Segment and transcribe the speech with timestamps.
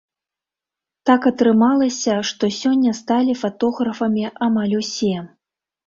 [1.09, 5.17] Так атрымалася, што сёння сталі фатографамі амаль усе.